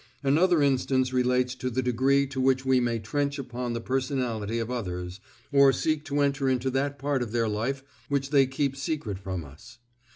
[0.23, 4.71] Another instance relates to the degree to which we may trench upon the personality of
[4.71, 5.19] others,
[5.51, 9.45] or seek to enter into that part of their life which they keep secret from
[9.45, 9.77] us.